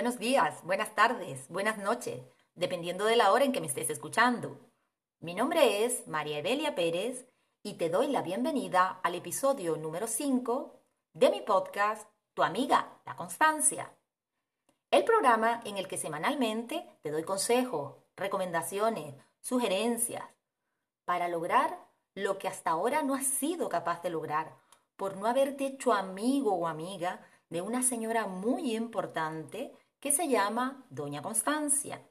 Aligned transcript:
buenos 0.00 0.18
días, 0.18 0.64
buenas 0.64 0.94
tardes, 0.94 1.46
buenas 1.50 1.76
noches, 1.76 2.22
dependiendo 2.54 3.04
de 3.04 3.16
la 3.16 3.32
hora 3.32 3.44
en 3.44 3.52
que 3.52 3.60
me 3.60 3.66
estés 3.66 3.90
escuchando. 3.90 4.58
Mi 5.20 5.34
nombre 5.34 5.84
es 5.84 6.08
María 6.08 6.38
Evelia 6.38 6.74
Pérez 6.74 7.26
y 7.62 7.74
te 7.74 7.90
doy 7.90 8.06
la 8.06 8.22
bienvenida 8.22 8.98
al 9.02 9.14
episodio 9.14 9.76
número 9.76 10.06
5 10.06 10.74
de 11.12 11.30
mi 11.30 11.42
podcast 11.42 12.08
Tu 12.32 12.42
amiga, 12.42 12.98
la 13.04 13.14
constancia. 13.14 13.92
El 14.90 15.04
programa 15.04 15.60
en 15.66 15.76
el 15.76 15.86
que 15.86 15.98
semanalmente 15.98 16.88
te 17.02 17.10
doy 17.10 17.22
consejos, 17.22 17.96
recomendaciones, 18.16 19.14
sugerencias 19.42 20.24
para 21.04 21.28
lograr 21.28 21.78
lo 22.14 22.38
que 22.38 22.48
hasta 22.48 22.70
ahora 22.70 23.02
no 23.02 23.14
has 23.14 23.26
sido 23.26 23.68
capaz 23.68 24.02
de 24.02 24.08
lograr 24.08 24.56
por 24.96 25.18
no 25.18 25.26
haberte 25.26 25.66
hecho 25.66 25.92
amigo 25.92 26.54
o 26.54 26.66
amiga 26.66 27.20
de 27.50 27.60
una 27.60 27.82
señora 27.82 28.26
muy 28.26 28.74
importante 28.74 29.74
que 30.00 30.10
se 30.10 30.28
llama 30.28 30.84
Doña 30.88 31.22
Constancia, 31.22 32.02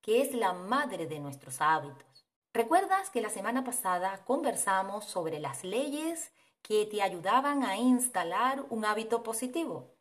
que 0.00 0.20
es 0.20 0.34
la 0.34 0.52
madre 0.52 1.06
de 1.06 1.20
nuestros 1.20 1.60
hábitos. 1.60 2.26
¿Recuerdas 2.52 3.08
que 3.08 3.22
la 3.22 3.30
semana 3.30 3.64
pasada 3.64 4.24
conversamos 4.24 5.04
sobre 5.06 5.38
las 5.38 5.64
leyes 5.64 6.32
que 6.60 6.84
te 6.86 7.00
ayudaban 7.00 7.62
a 7.62 7.76
instalar 7.76 8.64
un 8.68 8.84
hábito 8.84 9.22
positivo? 9.22 9.94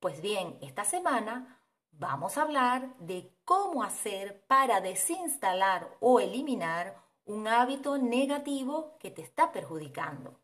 Pues 0.00 0.20
bien, 0.20 0.58
esta 0.62 0.84
semana 0.84 1.60
vamos 1.92 2.36
a 2.36 2.42
hablar 2.42 2.96
de 2.98 3.30
cómo 3.44 3.84
hacer 3.84 4.44
para 4.46 4.80
desinstalar 4.80 5.96
o 6.00 6.18
eliminar 6.18 6.96
un 7.26 7.46
hábito 7.46 7.98
negativo 7.98 8.96
que 8.98 9.10
te 9.10 9.22
está 9.22 9.52
perjudicando. 9.52 10.40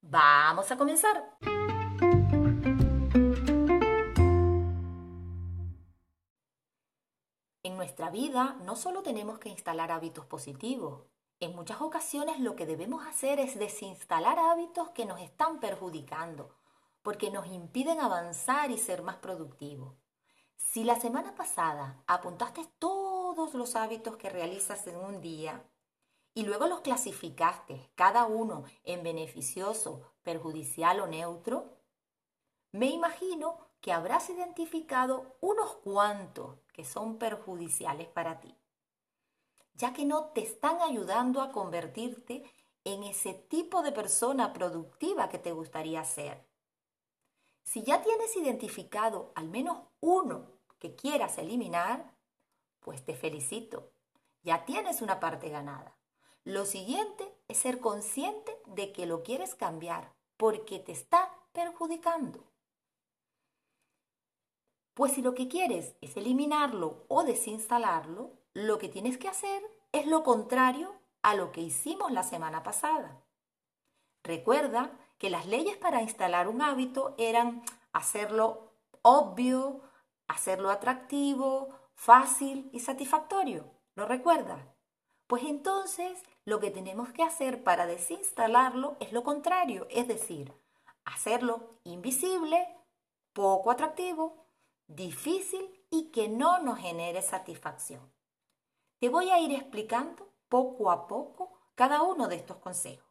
Vamos 0.00 0.70
a 0.70 0.76
comenzar. 0.76 1.36
Nuestra 7.74 8.08
vida 8.08 8.56
no 8.64 8.76
solo 8.76 9.02
tenemos 9.02 9.40
que 9.40 9.48
instalar 9.48 9.90
hábitos 9.90 10.24
positivos, 10.26 11.02
en 11.40 11.56
muchas 11.56 11.80
ocasiones 11.80 12.38
lo 12.38 12.54
que 12.54 12.66
debemos 12.66 13.04
hacer 13.04 13.40
es 13.40 13.58
desinstalar 13.58 14.38
hábitos 14.38 14.90
que 14.90 15.04
nos 15.06 15.20
están 15.20 15.58
perjudicando, 15.58 16.54
porque 17.02 17.32
nos 17.32 17.48
impiden 17.48 18.00
avanzar 18.00 18.70
y 18.70 18.78
ser 18.78 19.02
más 19.02 19.16
productivos. 19.16 19.92
Si 20.56 20.84
la 20.84 21.00
semana 21.00 21.34
pasada 21.34 22.00
apuntaste 22.06 22.64
todos 22.78 23.54
los 23.54 23.74
hábitos 23.74 24.16
que 24.18 24.30
realizas 24.30 24.86
en 24.86 24.96
un 24.96 25.20
día 25.20 25.64
y 26.32 26.44
luego 26.44 26.68
los 26.68 26.80
clasificaste 26.80 27.90
cada 27.96 28.26
uno 28.26 28.62
en 28.84 29.02
beneficioso, 29.02 30.12
perjudicial 30.22 31.00
o 31.00 31.08
neutro, 31.08 31.76
me 32.70 32.86
imagino 32.86 33.58
que 33.84 33.92
habrás 33.92 34.30
identificado 34.30 35.36
unos 35.42 35.74
cuantos 35.84 36.56
que 36.72 36.86
son 36.86 37.18
perjudiciales 37.18 38.08
para 38.08 38.40
ti, 38.40 38.56
ya 39.74 39.92
que 39.92 40.06
no 40.06 40.28
te 40.30 40.40
están 40.40 40.80
ayudando 40.80 41.42
a 41.42 41.52
convertirte 41.52 42.50
en 42.84 43.02
ese 43.02 43.34
tipo 43.34 43.82
de 43.82 43.92
persona 43.92 44.54
productiva 44.54 45.28
que 45.28 45.38
te 45.38 45.52
gustaría 45.52 46.02
ser. 46.02 46.48
Si 47.62 47.82
ya 47.82 48.02
tienes 48.02 48.34
identificado 48.38 49.32
al 49.34 49.50
menos 49.50 49.76
uno 50.00 50.46
que 50.78 50.94
quieras 50.96 51.36
eliminar, 51.36 52.16
pues 52.80 53.04
te 53.04 53.14
felicito, 53.14 53.92
ya 54.42 54.64
tienes 54.64 55.02
una 55.02 55.20
parte 55.20 55.50
ganada. 55.50 55.94
Lo 56.44 56.64
siguiente 56.64 57.36
es 57.48 57.58
ser 57.58 57.80
consciente 57.80 58.56
de 58.64 58.92
que 58.92 59.04
lo 59.04 59.22
quieres 59.22 59.54
cambiar 59.54 60.14
porque 60.38 60.78
te 60.78 60.92
está 60.92 61.30
perjudicando. 61.52 62.53
Pues 64.94 65.12
si 65.12 65.22
lo 65.22 65.34
que 65.34 65.48
quieres 65.48 65.96
es 66.00 66.16
eliminarlo 66.16 67.04
o 67.08 67.24
desinstalarlo, 67.24 68.30
lo 68.54 68.78
que 68.78 68.88
tienes 68.88 69.18
que 69.18 69.28
hacer 69.28 69.62
es 69.90 70.06
lo 70.06 70.22
contrario 70.22 70.94
a 71.22 71.34
lo 71.34 71.50
que 71.50 71.60
hicimos 71.60 72.12
la 72.12 72.22
semana 72.22 72.62
pasada. 72.62 73.20
Recuerda 74.22 74.92
que 75.18 75.30
las 75.30 75.46
leyes 75.46 75.76
para 75.76 76.00
instalar 76.00 76.48
un 76.48 76.62
hábito 76.62 77.14
eran 77.18 77.62
hacerlo 77.92 78.72
obvio, 79.02 79.80
hacerlo 80.28 80.70
atractivo, 80.70 81.68
fácil 81.94 82.70
y 82.72 82.80
satisfactorio. 82.80 83.64
¿Lo 83.96 84.06
recuerdas? 84.06 84.62
Pues 85.26 85.42
entonces 85.44 86.22
lo 86.44 86.60
que 86.60 86.70
tenemos 86.70 87.10
que 87.12 87.22
hacer 87.22 87.64
para 87.64 87.86
desinstalarlo 87.86 88.96
es 89.00 89.12
lo 89.12 89.24
contrario, 89.24 89.86
es 89.90 90.06
decir, 90.06 90.52
hacerlo 91.04 91.70
invisible, 91.82 92.68
poco 93.32 93.70
atractivo, 93.70 94.43
difícil 94.86 95.80
y 95.90 96.10
que 96.10 96.28
no 96.28 96.58
nos 96.60 96.78
genere 96.78 97.22
satisfacción. 97.22 98.12
Te 98.98 99.08
voy 99.08 99.30
a 99.30 99.38
ir 99.40 99.52
explicando 99.52 100.28
poco 100.48 100.90
a 100.90 101.06
poco 101.06 101.52
cada 101.74 102.02
uno 102.02 102.28
de 102.28 102.36
estos 102.36 102.58
consejos. 102.58 103.06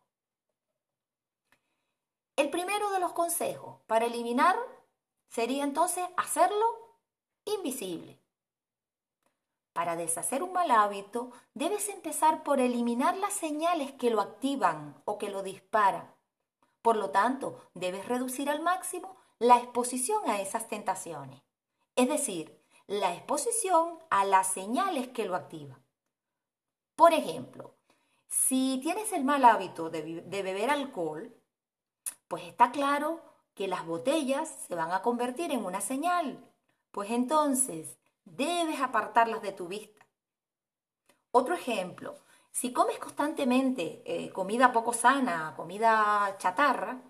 El 2.35 2.49
primero 2.49 2.89
de 2.91 2.99
los 2.99 3.13
consejos 3.13 3.79
para 3.87 4.05
eliminar 4.05 4.55
sería 5.29 5.63
entonces 5.63 6.03
hacerlo 6.17 6.97
invisible. 7.45 8.19
Para 9.73 9.95
deshacer 9.95 10.43
un 10.43 10.53
mal 10.53 10.69
hábito, 10.71 11.31
debes 11.53 11.89
empezar 11.89 12.43
por 12.43 12.59
eliminar 12.59 13.17
las 13.17 13.33
señales 13.33 13.91
que 13.93 14.11
lo 14.11 14.21
activan 14.21 15.01
o 15.05 15.17
que 15.17 15.29
lo 15.29 15.41
disparan. 15.41 16.13
Por 16.81 16.95
lo 16.95 17.09
tanto, 17.09 17.69
debes 17.73 18.07
reducir 18.07 18.49
al 18.49 18.61
máximo 18.61 19.17
la 19.39 19.57
exposición 19.57 20.29
a 20.29 20.41
esas 20.41 20.67
tentaciones 20.67 21.41
es 21.95 22.07
decir, 22.07 22.59
la 22.87 23.13
exposición 23.13 23.99
a 24.09 24.25
las 24.25 24.47
señales 24.51 25.07
que 25.09 25.25
lo 25.25 25.35
activan. 25.35 25.83
Por 26.95 27.13
ejemplo, 27.13 27.75
si 28.27 28.79
tienes 28.81 29.11
el 29.13 29.23
mal 29.23 29.45
hábito 29.45 29.89
de, 29.89 30.23
beber 30.25 30.69
alcohol, 30.69 31.33
pues 32.27 32.43
está 32.43 32.71
claro 32.71 33.21
que 33.53 33.67
las 33.67 33.85
botellas 33.85 34.49
se 34.67 34.75
van 34.75 34.91
a 34.91 35.01
convertir 35.01 35.51
en 35.51 35.65
una 35.65 35.81
señal, 35.81 36.43
pues 36.91 37.11
entonces 37.11 37.97
debes 38.25 38.81
apartarlas 38.81 39.41
de 39.41 39.51
tu 39.51 39.67
vista. 39.67 40.05
Otro 41.31 41.55
ejemplo, 41.55 42.15
si 42.51 42.73
comes 42.73 42.99
constantemente 42.99 44.03
eh, 44.05 44.31
comida 44.31 44.71
poco 44.71 44.93
sana, 44.93 45.53
comida 45.55 46.35
chatarra, 46.37 47.01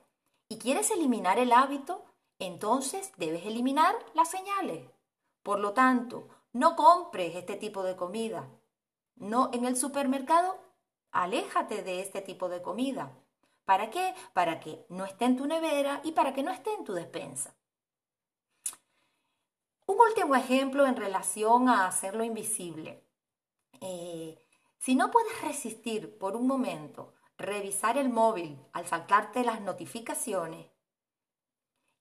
y 0.49 0.57
quieres 0.57 0.91
eliminar 0.91 1.39
el 1.39 1.51
hábito, 1.51 2.05
entonces 2.39 3.11
debes 3.17 3.45
eliminar 3.45 3.95
las 4.13 4.29
señales. 4.29 4.89
Por 5.44 5.59
lo 5.59 5.73
tanto, 5.73 6.27
no 6.51 6.75
compres 6.75 7.35
este 7.35 7.55
tipo 7.55 7.83
de 7.83 7.95
comida. 7.95 8.49
No 9.16 9.49
en 9.53 9.66
el 9.66 9.75
supermercado, 9.75 10.57
aléjate 11.11 11.83
de 11.83 12.01
este 12.01 12.22
tipo 12.22 12.49
de 12.49 12.61
comida. 12.61 13.11
¿Para 13.66 13.89
qué? 13.89 14.13
Para 14.33 14.59
que 14.59 14.85
no 14.89 15.05
esté 15.05 15.25
en 15.25 15.38
tu 15.38 15.45
nevera 15.45 16.01
y 16.03 16.11
para 16.11 16.33
que 16.33 16.43
no 16.43 16.51
esté 16.51 16.73
en 16.73 16.83
tu 16.83 16.93
despensa. 16.93 17.55
Un 19.85 19.97
último 19.99 20.35
ejemplo 20.35 20.85
en 20.85 20.95
relación 20.95 21.69
a 21.69 21.88
hacerlo 21.88 22.23
invisible. 22.23 23.03
Eh, 23.81 24.38
si 24.79 24.95
no 24.95 25.11
puedes 25.11 25.41
resistir 25.41 26.17
por 26.17 26.35
un 26.35 26.47
momento 26.47 27.13
revisar 27.38 27.97
el 27.97 28.09
móvil 28.09 28.59
al 28.73 28.85
saltarte 28.88 29.43
las 29.43 29.61
notificaciones, 29.61 30.67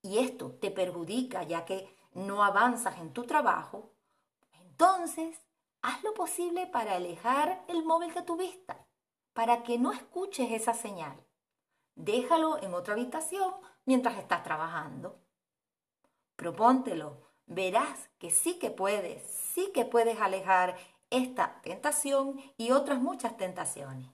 y 0.02 0.18
esto 0.18 0.52
te 0.60 0.70
perjudica 0.70 1.44
ya 1.44 1.64
que 1.64 1.96
no 2.12 2.44
avanzas 2.44 2.98
en 2.98 3.12
tu 3.12 3.24
trabajo, 3.24 3.92
entonces 4.60 5.38
haz 5.80 6.02
lo 6.02 6.12
posible 6.14 6.66
para 6.66 6.96
alejar 6.96 7.64
el 7.68 7.84
móvil 7.84 8.12
de 8.12 8.22
tu 8.22 8.36
vista, 8.36 8.86
para 9.32 9.62
que 9.62 9.78
no 9.78 9.92
escuches 9.92 10.50
esa 10.50 10.74
señal. 10.74 11.24
Déjalo 11.94 12.62
en 12.62 12.74
otra 12.74 12.94
habitación 12.94 13.54
mientras 13.84 14.18
estás 14.18 14.42
trabajando. 14.42 15.20
Propóntelo, 16.36 17.22
verás 17.46 18.10
que 18.18 18.30
sí 18.30 18.58
que 18.58 18.70
puedes, 18.70 19.22
sí 19.22 19.70
que 19.72 19.84
puedes 19.84 20.20
alejar 20.20 20.76
esta 21.10 21.60
tentación 21.62 22.40
y 22.56 22.72
otras 22.72 23.00
muchas 23.00 23.36
tentaciones. 23.36 24.08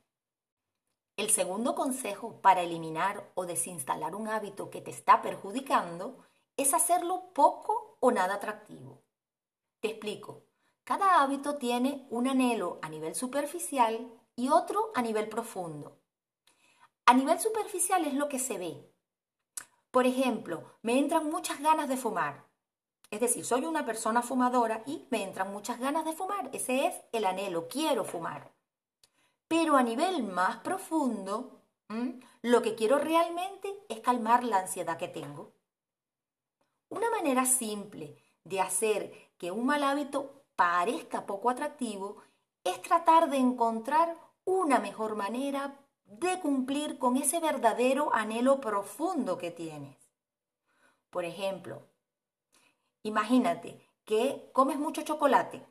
El 1.19 1.31
segundo 1.31 1.75
consejo 1.75 2.41
para 2.41 2.63
eliminar 2.63 3.33
o 3.35 3.45
desinstalar 3.45 4.15
un 4.15 4.29
hábito 4.29 4.71
que 4.71 4.81
te 4.81 4.93
está 4.93 5.21
perjudicando 5.21 6.17
es 6.57 6.75
hacerlo 6.75 7.33
poco 7.35 7.97
o 7.99 8.13
nada 8.13 8.35
atractivo. 8.35 9.03
Te 9.81 9.89
explico. 9.89 10.45
Cada 10.85 11.21
hábito 11.21 11.57
tiene 11.57 12.07
un 12.11 12.29
anhelo 12.29 12.79
a 12.83 12.89
nivel 12.89 13.17
superficial 13.17 14.09
y 14.37 14.51
otro 14.51 14.93
a 14.95 15.03
nivel 15.03 15.29
profundo. 15.29 15.99
A 17.05 17.15
nivel 17.15 17.41
superficial 17.41 18.05
es 18.05 18.15
lo 18.15 18.29
que 18.29 18.39
se 18.39 18.57
ve. 18.57 18.89
Por 19.91 20.07
ejemplo, 20.07 20.77
me 20.83 21.01
entran 21.01 21.29
muchas 21.29 21.59
ganas 21.59 21.89
de 21.89 21.97
fumar. 21.97 22.45
Es 23.11 23.19
decir, 23.19 23.45
soy 23.45 23.65
una 23.65 23.85
persona 23.85 24.23
fumadora 24.23 24.85
y 24.87 25.09
me 25.11 25.25
entran 25.25 25.53
muchas 25.53 25.81
ganas 25.81 26.05
de 26.05 26.13
fumar. 26.13 26.49
Ese 26.53 26.87
es 26.87 26.95
el 27.11 27.25
anhelo, 27.25 27.67
quiero 27.67 28.05
fumar. 28.05 28.57
Pero 29.49 29.77
a 29.77 29.83
nivel 29.83 30.23
más 30.23 30.59
profundo, 30.59 31.63
lo 32.43 32.63
que 32.63 32.75
quiero 32.75 32.99
realmente 32.99 33.75
es 33.89 34.01
calmar 34.01 34.45
la 34.45 34.59
ansiedad 34.59 34.99
que 34.99 35.09
tengo. 35.09 35.53
Una 36.91 37.11
manera 37.11 37.45
simple 37.47 38.23
de 38.45 38.61
hacer 38.61 39.13
que 39.39 39.51
un 39.51 39.67
mal 39.67 39.83
hábito 39.83 40.45
parezca 40.55 41.27
poco 41.27 41.51
atractivo 41.51 42.19
es 42.65 42.81
tratar 42.83 43.31
de 43.31 43.39
encontrar 43.39 44.17
una 44.45 44.79
mejor 44.79 45.17
manera 45.17 45.79
de 46.05 46.41
cumplir 46.41 46.99
con 46.99 47.17
ese 47.17 47.41
verdadero 47.41 48.15
anhelo 48.15 48.61
profundo 48.61 49.37
que 49.39 49.51
tienes. 49.51 49.97
Por 51.11 51.25
ejemplo, 51.25 51.83
imagínate 53.03 53.87
que 54.05 54.51
comes 54.53 54.79
mucho 54.79 55.03
chocolate 55.03 55.65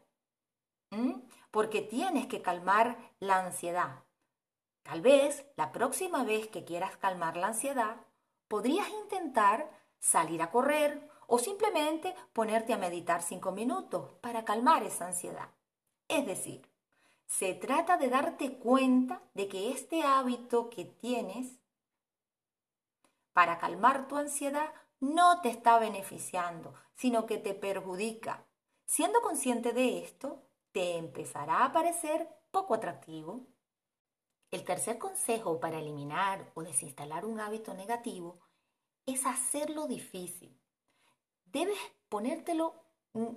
porque 1.52 1.82
tienes 1.82 2.28
que 2.28 2.42
calmar 2.42 2.98
la 3.20 3.40
ansiedad. 3.40 4.04
Tal 4.84 5.02
vez 5.02 5.46
la 5.56 5.72
próxima 5.72 6.24
vez 6.24 6.48
que 6.48 6.64
quieras 6.64 6.96
calmar 6.98 7.36
la 7.38 7.48
ansiedad, 7.48 7.98
podrías 8.48 8.90
intentar 9.04 9.70
salir 10.00 10.42
a 10.42 10.52
correr 10.52 11.10
o 11.28 11.40
simplemente 11.40 12.16
ponerte 12.34 12.74
a 12.74 12.78
meditar 12.78 13.22
cinco 13.22 13.52
minutos 13.52 14.14
para 14.22 14.46
calmar 14.46 14.84
esa 14.84 15.08
ansiedad. 15.08 15.50
Es 16.08 16.26
decir, 16.26 16.70
se 17.26 17.54
trata 17.54 17.98
de 17.98 18.10
darte 18.10 18.58
cuenta 18.58 19.22
de 19.34 19.50
que 19.50 19.72
este 19.72 20.04
hábito 20.04 20.70
que 20.70 20.86
tienes 20.86 21.60
para 23.34 23.60
calmar 23.60 24.08
tu 24.08 24.16
ansiedad 24.16 24.74
no 25.00 25.42
te 25.42 25.50
está 25.50 25.78
beneficiando, 25.78 26.74
sino 26.96 27.26
que 27.26 27.38
te 27.38 27.54
perjudica. 27.54 28.46
Siendo 28.86 29.22
consciente 29.22 29.74
de 29.74 30.00
esto, 30.00 30.47
te 30.78 30.96
empezará 30.96 31.66
a 31.66 31.72
parecer 31.72 32.30
poco 32.52 32.76
atractivo. 32.76 33.48
El 34.52 34.64
tercer 34.64 35.00
consejo 35.00 35.60
para 35.60 35.80
eliminar 35.80 36.52
o 36.54 36.62
desinstalar 36.62 37.26
un 37.26 37.40
hábito 37.40 37.74
negativo 37.74 38.40
es 39.08 39.26
hacerlo 39.26 39.88
difícil. 39.88 40.56
Debes 41.46 41.80
ponértelo 42.10 42.76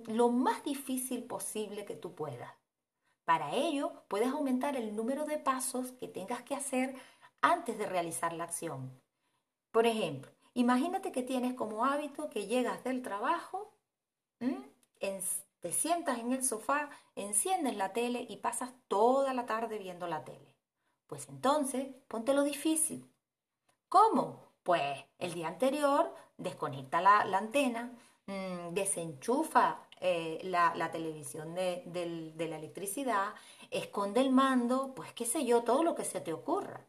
lo 0.05 0.29
más 0.29 0.63
difícil 0.63 1.23
posible 1.23 1.83
que 1.83 1.95
tú 1.95 2.13
puedas. 2.13 2.53
Para 3.25 3.55
ello, 3.55 4.03
puedes 4.07 4.27
aumentar 4.27 4.75
el 4.75 4.95
número 4.95 5.25
de 5.25 5.39
pasos 5.39 5.93
que 5.93 6.07
tengas 6.07 6.43
que 6.43 6.53
hacer 6.53 6.93
antes 7.41 7.75
de 7.75 7.87
realizar 7.87 8.33
la 8.33 8.43
acción. 8.43 9.01
Por 9.71 9.87
ejemplo, 9.87 10.29
imagínate 10.53 11.11
que 11.11 11.23
tienes 11.23 11.55
como 11.55 11.85
hábito 11.85 12.29
que 12.29 12.45
llegas 12.45 12.83
del 12.83 13.01
trabajo, 13.01 13.73
te 15.61 15.71
sientas 15.71 16.19
en 16.19 16.33
el 16.33 16.43
sofá, 16.43 16.89
enciendes 17.15 17.77
la 17.77 17.93
tele 17.93 18.25
y 18.27 18.37
pasas 18.37 18.71
toda 18.87 19.33
la 19.33 19.45
tarde 19.45 19.77
viendo 19.77 20.07
la 20.07 20.25
tele. 20.25 20.55
Pues 21.07 21.29
entonces, 21.29 21.87
ponte 22.07 22.33
lo 22.33 22.43
difícil. 22.43 23.07
¿Cómo? 23.87 24.51
Pues 24.63 25.05
el 25.19 25.33
día 25.33 25.47
anterior 25.47 26.13
desconecta 26.37 26.99
la, 27.01 27.19
antena, 27.37 27.93
mm, 28.25 28.73
desenchufa 28.73 29.87
eh, 29.99 30.39
la, 30.43 30.91
televisión 30.91 31.53
de, 31.53 31.83
de 31.85 32.47
la 32.47 32.57
electricidad, 32.57 33.33
esconde 33.69 34.21
el 34.21 34.31
mando, 34.31 34.93
pues 34.95 35.13
qué 35.13 35.25
sé 35.25 35.45
yo, 35.45 35.63
todo 35.63 35.83
lo 35.83 35.93
que 35.93 36.05
se 36.05 36.21
te 36.21 36.33
ocurra. 36.33 36.87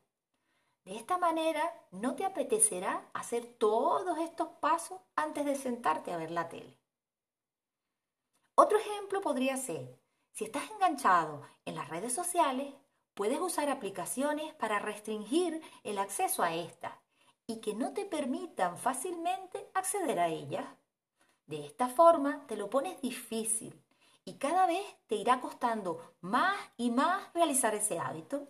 De 0.84 0.96
esta 0.96 1.18
manera 1.18 1.62
no 1.90 2.16
te 2.16 2.24
apetecerá 2.24 3.08
hacer 3.12 3.44
todos 3.44 4.18
estos 4.18 4.48
pasos 4.60 4.98
antes 5.14 5.44
de 5.44 5.56
sentarte 5.56 6.12
a 6.12 6.16
ver 6.16 6.30
la 6.30 6.48
tele. 6.48 6.81
Otro 8.54 8.78
ejemplo 8.78 9.22
podría 9.22 9.56
ser, 9.56 9.98
si 10.32 10.44
estás 10.44 10.70
enganchado 10.70 11.42
en 11.64 11.74
las 11.74 11.88
redes 11.88 12.14
sociales, 12.14 12.74
puedes 13.14 13.40
usar 13.40 13.70
aplicaciones 13.70 14.54
para 14.54 14.78
restringir 14.78 15.62
el 15.84 15.98
acceso 15.98 16.42
a 16.42 16.54
estas 16.54 16.92
y 17.46 17.60
que 17.60 17.74
no 17.74 17.94
te 17.94 18.04
permitan 18.04 18.76
fácilmente 18.76 19.70
acceder 19.74 20.20
a 20.20 20.28
ellas. 20.28 20.66
De 21.46 21.64
esta 21.64 21.88
forma 21.88 22.46
te 22.46 22.56
lo 22.56 22.68
pones 22.68 23.00
difícil 23.00 23.82
y 24.24 24.38
cada 24.38 24.66
vez 24.66 24.84
te 25.06 25.16
irá 25.16 25.40
costando 25.40 26.14
más 26.20 26.56
y 26.76 26.90
más 26.90 27.32
realizar 27.32 27.74
ese 27.74 27.98
hábito. 27.98 28.48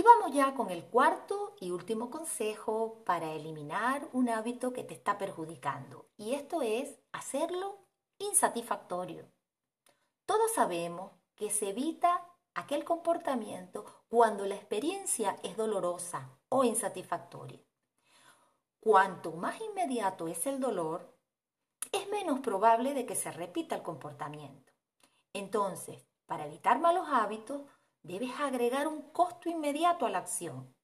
Y 0.00 0.02
vamos 0.02 0.32
ya 0.32 0.54
con 0.54 0.70
el 0.70 0.86
cuarto 0.86 1.54
y 1.60 1.72
último 1.72 2.08
consejo 2.08 3.02
para 3.04 3.34
eliminar 3.34 4.08
un 4.14 4.30
hábito 4.30 4.72
que 4.72 4.82
te 4.82 4.94
está 4.94 5.18
perjudicando. 5.18 6.08
Y 6.16 6.32
esto 6.32 6.62
es 6.62 6.98
hacerlo 7.12 7.84
insatisfactorio. 8.16 9.30
Todos 10.24 10.54
sabemos 10.54 11.12
que 11.34 11.50
se 11.50 11.68
evita 11.68 12.26
aquel 12.54 12.82
comportamiento 12.82 13.84
cuando 14.08 14.46
la 14.46 14.54
experiencia 14.54 15.36
es 15.42 15.54
dolorosa 15.58 16.30
o 16.48 16.64
insatisfactoria. 16.64 17.60
Cuanto 18.80 19.32
más 19.32 19.60
inmediato 19.60 20.28
es 20.28 20.46
el 20.46 20.60
dolor, 20.60 21.14
es 21.92 22.08
menos 22.08 22.40
probable 22.40 22.94
de 22.94 23.04
que 23.04 23.16
se 23.16 23.32
repita 23.32 23.76
el 23.76 23.82
comportamiento. 23.82 24.72
Entonces, 25.34 26.06
para 26.24 26.46
evitar 26.46 26.78
malos 26.80 27.06
hábitos, 27.10 27.60
debes 28.02 28.30
agregar 28.40 28.88
un 28.88 29.02
costo 29.12 29.48
inmediato 29.48 30.06
a 30.06 30.10
la 30.10 30.18
acción 30.18 30.74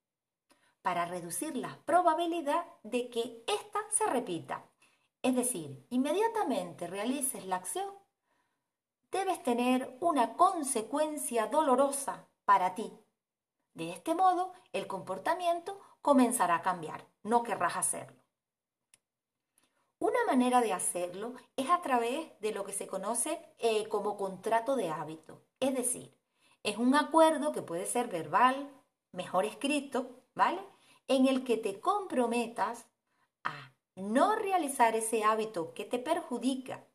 para 0.81 1.05
reducir 1.05 1.57
la 1.57 1.79
probabilidad 1.85 2.65
de 2.83 3.09
que 3.09 3.43
ésta 3.45 3.79
se 3.91 4.05
repita. 4.05 4.63
Es 5.21 5.35
decir, 5.35 5.85
inmediatamente 5.89 6.87
realices 6.87 7.45
la 7.45 7.57
acción, 7.57 7.93
debes 9.11 9.43
tener 9.43 9.97
una 9.99 10.33
consecuencia 10.35 11.47
dolorosa 11.47 12.27
para 12.45 12.75
ti. 12.75 12.97
De 13.73 13.91
este 13.91 14.15
modo, 14.15 14.53
el 14.71 14.87
comportamiento 14.87 15.79
comenzará 16.01 16.55
a 16.55 16.61
cambiar, 16.61 17.05
no 17.23 17.43
querrás 17.43 17.75
hacerlo. 17.75 18.23
Una 19.99 20.23
manera 20.25 20.61
de 20.61 20.73
hacerlo 20.73 21.33
es 21.55 21.69
a 21.69 21.81
través 21.81 22.39
de 22.39 22.51
lo 22.51 22.63
que 22.63 22.71
se 22.71 22.87
conoce 22.87 23.41
eh, 23.57 23.87
como 23.89 24.15
contrato 24.15 24.75
de 24.75 24.89
hábito, 24.89 25.43
es 25.59 25.75
decir, 25.75 26.16
es 26.69 26.77
un 26.77 26.95
acuerdo 26.95 27.51
que 27.51 27.61
puede 27.61 27.85
ser 27.85 28.07
verbal, 28.07 28.69
mejor 29.11 29.45
escrito, 29.45 30.23
¿vale? 30.35 30.61
En 31.07 31.27
el 31.27 31.43
que 31.43 31.57
te 31.57 31.79
comprometas 31.79 32.85
a 33.43 33.73
no 33.95 34.35
realizar 34.35 34.95
ese 34.95 35.23
hábito 35.23 35.73
que 35.73 35.85
te 35.85 35.99
perjudica. 35.99 36.85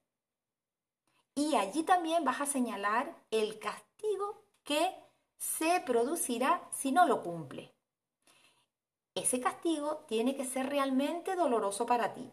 Y 1.34 1.56
allí 1.56 1.82
también 1.82 2.24
vas 2.24 2.40
a 2.40 2.46
señalar 2.46 3.16
el 3.30 3.58
castigo 3.58 4.44
que 4.62 4.94
se 5.38 5.80
producirá 5.80 6.68
si 6.72 6.92
no 6.92 7.06
lo 7.06 7.22
cumple 7.22 7.74
ese 9.14 9.40
castigo 9.40 10.04
tiene 10.08 10.36
que 10.36 10.44
ser 10.44 10.68
realmente 10.68 11.36
doloroso 11.36 11.86
para 11.86 12.14
ti. 12.14 12.30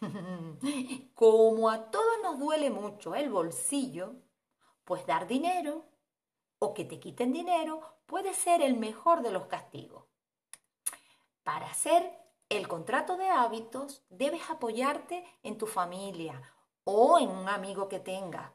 Como 1.14 1.70
a 1.70 1.90
todos 1.90 2.18
nos 2.22 2.38
duele 2.38 2.70
mucho 2.70 3.14
el 3.14 3.30
bolsillo, 3.30 4.14
pues 4.84 5.06
dar 5.06 5.26
dinero 5.26 5.84
o 6.58 6.74
que 6.74 6.84
te 6.84 6.98
quiten 6.98 7.32
dinero 7.32 7.80
puede 8.06 8.34
ser 8.34 8.62
el 8.62 8.76
mejor 8.76 9.22
de 9.22 9.30
los 9.30 9.46
castigos. 9.46 10.04
Para 11.42 11.66
hacer 11.66 12.12
el 12.48 12.66
contrato 12.66 13.16
de 13.16 13.28
hábitos 13.28 14.02
debes 14.08 14.50
apoyarte 14.50 15.24
en 15.42 15.58
tu 15.58 15.66
familia 15.66 16.54
o 16.84 17.18
en 17.18 17.28
un 17.28 17.48
amigo 17.48 17.88
que 17.88 18.00
tengas, 18.00 18.50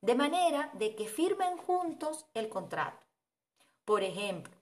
de 0.00 0.14
manera 0.14 0.70
de 0.74 0.94
que 0.96 1.06
firmen 1.06 1.56
juntos 1.56 2.26
el 2.34 2.48
contrato. 2.48 3.06
Por 3.84 4.02
ejemplo, 4.02 4.54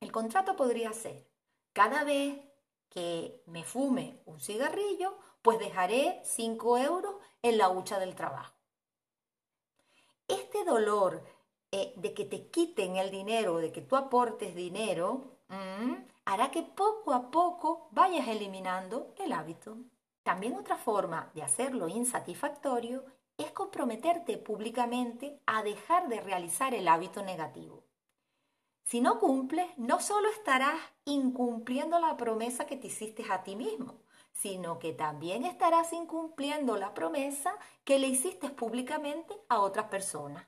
el 0.00 0.12
contrato 0.12 0.56
podría 0.56 0.92
ser, 0.92 1.26
cada 1.72 2.04
vez 2.04 2.38
que 2.90 3.42
me 3.46 3.64
fume 3.64 4.20
un 4.26 4.40
cigarrillo, 4.40 5.18
pues 5.42 5.58
dejaré 5.58 6.20
5 6.24 6.78
euros 6.78 7.16
en 7.42 7.58
la 7.58 7.68
hucha 7.68 7.98
del 7.98 8.14
trabajo. 8.14 8.54
Este 10.28 10.64
dolor 10.64 11.22
eh, 11.76 11.92
de 11.96 12.14
que 12.14 12.24
te 12.24 12.46
quiten 12.50 12.94
el 12.94 13.10
dinero, 13.10 13.58
de 13.58 13.72
que 13.72 13.80
tú 13.80 13.96
aportes 13.96 14.54
dinero, 14.54 15.38
mm, 15.48 15.94
hará 16.24 16.52
que 16.52 16.62
poco 16.62 17.12
a 17.12 17.32
poco 17.32 17.88
vayas 17.90 18.28
eliminando 18.28 19.12
el 19.18 19.32
hábito. 19.32 19.78
También 20.22 20.54
otra 20.54 20.76
forma 20.76 21.32
de 21.34 21.42
hacerlo 21.42 21.88
insatisfactorio 21.88 23.04
es 23.36 23.50
comprometerte 23.50 24.38
públicamente 24.38 25.40
a 25.46 25.64
dejar 25.64 26.06
de 26.08 26.20
realizar 26.20 26.74
el 26.74 26.86
hábito 26.86 27.24
negativo. 27.24 27.82
Si 28.84 29.00
no 29.00 29.18
cumples, 29.18 29.66
no 29.76 29.98
solo 30.00 30.28
estarás 30.28 30.78
incumpliendo 31.04 31.98
la 31.98 32.16
promesa 32.16 32.66
que 32.66 32.76
te 32.76 32.86
hiciste 32.86 33.24
a 33.32 33.42
ti 33.42 33.56
mismo, 33.56 33.94
sino 34.32 34.78
que 34.78 34.92
también 34.92 35.44
estarás 35.44 35.92
incumpliendo 35.92 36.76
la 36.76 36.94
promesa 36.94 37.58
que 37.82 37.98
le 37.98 38.06
hiciste 38.06 38.50
públicamente 38.50 39.34
a 39.48 39.58
otras 39.58 39.86
personas. 39.86 40.46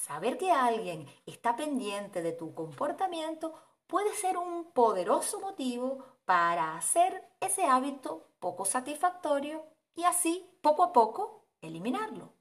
Saber 0.00 0.38
que 0.38 0.50
alguien 0.50 1.06
está 1.26 1.56
pendiente 1.56 2.22
de 2.22 2.32
tu 2.32 2.54
comportamiento 2.54 3.52
puede 3.86 4.14
ser 4.14 4.38
un 4.38 4.72
poderoso 4.72 5.40
motivo 5.40 6.02
para 6.24 6.74
hacer 6.74 7.22
ese 7.38 7.66
hábito 7.66 8.26
poco 8.38 8.64
satisfactorio 8.64 9.62
y 9.94 10.04
así, 10.04 10.48
poco 10.62 10.84
a 10.84 10.94
poco, 10.94 11.44
eliminarlo. 11.60 12.32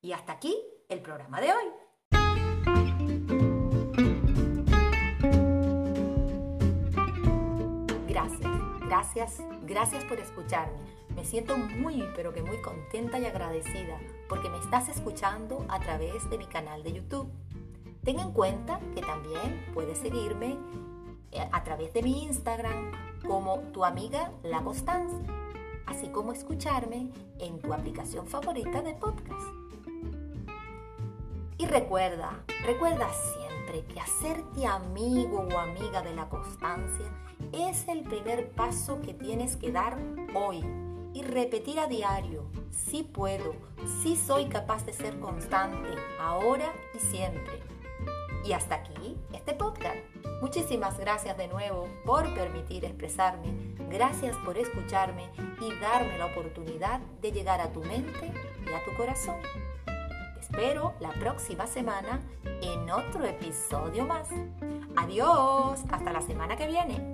Y 0.00 0.12
hasta 0.12 0.32
aquí 0.32 0.56
el 0.88 1.02
programa 1.02 1.42
de 1.42 1.52
hoy. 1.52 1.64
Gracias, 8.86 9.42
gracias 9.64 10.04
por 10.04 10.18
escucharme. 10.18 10.78
Me 11.14 11.24
siento 11.26 11.58
muy, 11.58 12.08
pero 12.16 12.32
que 12.32 12.42
muy 12.42 12.62
contenta 12.62 13.18
y 13.18 13.26
agradecida 13.26 14.00
porque 14.32 14.48
me 14.48 14.56
estás 14.56 14.88
escuchando 14.88 15.62
a 15.68 15.78
través 15.78 16.30
de 16.30 16.38
mi 16.38 16.46
canal 16.46 16.82
de 16.82 16.94
YouTube. 16.94 17.30
Ten 18.02 18.18
en 18.18 18.32
cuenta 18.32 18.80
que 18.94 19.02
también 19.02 19.62
puedes 19.74 19.98
seguirme 19.98 20.56
eh, 21.32 21.46
a 21.52 21.62
través 21.62 21.92
de 21.92 22.02
mi 22.02 22.24
Instagram 22.24 22.92
como 23.28 23.58
tu 23.74 23.84
amiga 23.84 24.32
La 24.42 24.64
así 25.84 26.08
como 26.08 26.32
escucharme 26.32 27.10
en 27.40 27.58
tu 27.60 27.74
aplicación 27.74 28.26
favorita 28.26 28.80
de 28.80 28.94
podcast. 28.94 29.52
Y 31.58 31.66
recuerda, 31.66 32.42
recuerda 32.64 33.10
siempre 33.12 33.84
que 33.84 34.00
hacerte 34.00 34.66
amigo 34.66 35.46
o 35.52 35.58
amiga 35.58 36.00
de 36.00 36.14
la 36.14 36.30
constancia 36.30 37.04
es 37.52 37.86
el 37.86 38.02
primer 38.02 38.50
paso 38.52 38.98
que 39.02 39.12
tienes 39.12 39.58
que 39.58 39.72
dar 39.72 39.98
hoy 40.34 40.64
y 41.14 41.22
repetir 41.22 41.78
a 41.78 41.86
diario, 41.86 42.44
sí 42.70 43.02
puedo, 43.02 43.54
sí 44.02 44.16
soy 44.16 44.46
capaz 44.46 44.84
de 44.86 44.92
ser 44.92 45.18
constante, 45.20 45.90
ahora 46.20 46.72
y 46.94 46.98
siempre. 46.98 47.60
Y 48.44 48.52
hasta 48.52 48.76
aquí 48.76 49.16
este 49.32 49.54
podcast. 49.54 49.98
Muchísimas 50.40 50.98
gracias 50.98 51.36
de 51.36 51.48
nuevo 51.48 51.88
por 52.04 52.34
permitir 52.34 52.84
expresarme, 52.84 53.52
gracias 53.88 54.36
por 54.38 54.58
escucharme 54.58 55.28
y 55.60 55.72
darme 55.80 56.18
la 56.18 56.26
oportunidad 56.26 57.00
de 57.20 57.30
llegar 57.30 57.60
a 57.60 57.72
tu 57.72 57.80
mente 57.80 58.32
y 58.66 58.72
a 58.72 58.84
tu 58.84 58.96
corazón. 58.96 59.36
Espero 60.40 60.94
la 61.00 61.10
próxima 61.10 61.66
semana 61.66 62.20
en 62.44 62.90
otro 62.90 63.24
episodio 63.24 64.04
más. 64.04 64.28
Adiós, 64.96 65.80
hasta 65.90 66.12
la 66.12 66.20
semana 66.20 66.56
que 66.56 66.66
viene. 66.66 67.11